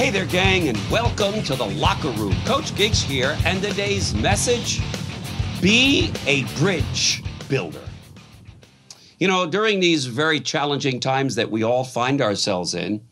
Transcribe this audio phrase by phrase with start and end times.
[0.00, 2.34] Hey there, gang, and welcome to the locker room.
[2.46, 4.80] Coach Gigs here, and today's message
[5.60, 7.82] be a bridge builder.
[9.18, 13.02] You know, during these very challenging times that we all find ourselves in,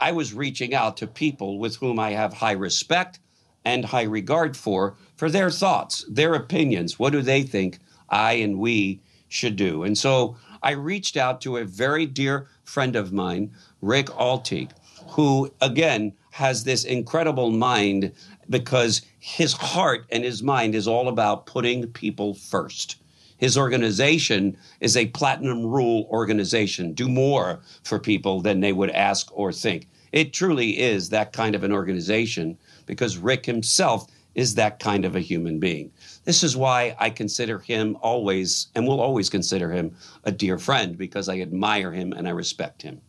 [0.00, 3.20] I was reaching out to people with whom I have high respect
[3.64, 6.98] and high regard for, for their thoughts, their opinions.
[6.98, 9.84] What do they think I and we should do?
[9.84, 14.72] And so I reached out to a very dear friend of mine, Rick Alteig,
[15.10, 18.12] who, again, has this incredible mind
[18.48, 22.96] because his heart and his mind is all about putting people first.
[23.38, 26.92] His organization is a platinum rule organization.
[26.92, 29.88] Do more for people than they would ask or think.
[30.12, 35.16] It truly is that kind of an organization because Rick himself is that kind of
[35.16, 35.90] a human being.
[36.24, 40.96] This is why I consider him always, and will always consider him, a dear friend
[40.96, 43.00] because I admire him and I respect him.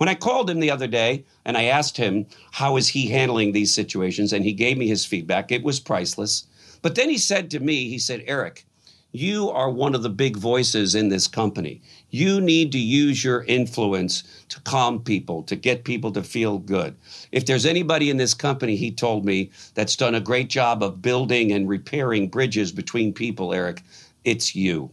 [0.00, 3.52] When I called him the other day and I asked him how is he handling
[3.52, 6.46] these situations, and he gave me his feedback, it was priceless.
[6.80, 8.64] But then he said to me, he said, Eric,
[9.12, 11.82] you are one of the big voices in this company.
[12.08, 16.96] You need to use your influence to calm people, to get people to feel good.
[17.30, 21.02] If there's anybody in this company, he told me, that's done a great job of
[21.02, 23.82] building and repairing bridges between people, Eric,
[24.24, 24.92] it's you.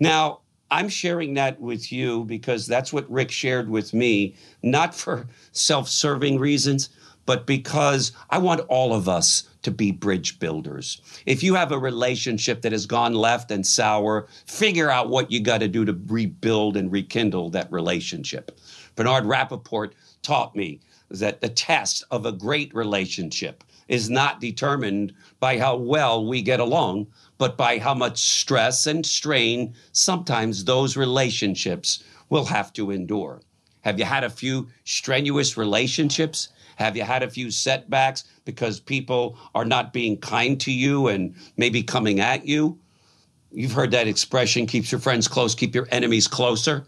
[0.00, 5.26] Now, I'm sharing that with you because that's what Rick shared with me, not for
[5.52, 6.88] self serving reasons,
[7.26, 11.00] but because I want all of us to be bridge builders.
[11.26, 15.40] If you have a relationship that has gone left and sour, figure out what you
[15.40, 18.58] got to do to rebuild and rekindle that relationship.
[18.94, 20.80] Bernard Rappaport taught me
[21.20, 26.60] that the test of a great relationship is not determined by how well we get
[26.60, 27.06] along,
[27.38, 33.42] but by how much stress and strain sometimes those relationships will have to endure.
[33.82, 36.48] Have you had a few strenuous relationships?
[36.76, 41.34] Have you had a few setbacks because people are not being kind to you and
[41.56, 42.78] maybe coming at you?
[43.52, 46.86] You've heard that expression keeps your friends close, keep your enemies closer.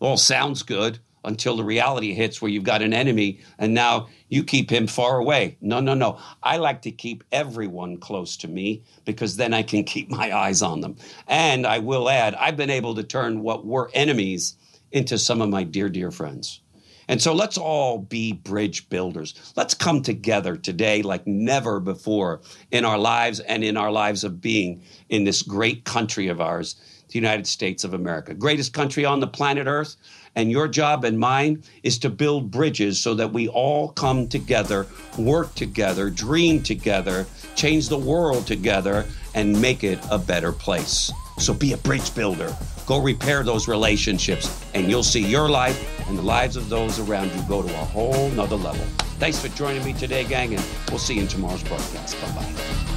[0.00, 4.44] All sounds good until the reality hits where you've got an enemy and now you
[4.44, 5.56] keep him far away.
[5.60, 6.18] No, no, no.
[6.42, 10.62] I like to keep everyone close to me because then I can keep my eyes
[10.62, 10.96] on them.
[11.26, 14.56] And I will add, I've been able to turn what were enemies
[14.92, 16.60] into some of my dear, dear friends.
[17.08, 19.52] And so let's all be bridge builders.
[19.56, 24.40] Let's come together today like never before in our lives and in our lives of
[24.40, 26.76] being in this great country of ours,
[27.08, 28.34] the United States of America.
[28.34, 29.96] Greatest country on the planet Earth.
[30.36, 34.86] And your job and mine is to build bridges so that we all come together,
[35.16, 41.12] work together, dream together, change the world together, and make it a better place.
[41.38, 42.54] So be a bridge builder.
[42.86, 47.32] Go repair those relationships, and you'll see your life and the lives of those around
[47.32, 48.84] you go to a whole nother level.
[49.18, 52.20] Thanks for joining me today, gang, and we'll see you in tomorrow's broadcast.
[52.20, 52.93] Bye bye.